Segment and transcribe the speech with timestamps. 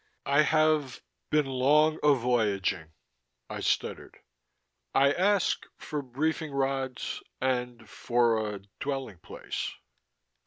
[0.25, 1.03] "I have...
[1.29, 2.91] been long a voyaging,"
[3.51, 4.17] I stuttered.
[4.95, 5.63] "I ask...
[5.77, 7.21] for briefing rods...
[7.39, 8.61] and for a...
[8.79, 9.73] dwelling place."